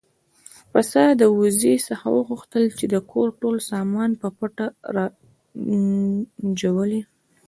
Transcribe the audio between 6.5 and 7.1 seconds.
ژوولی.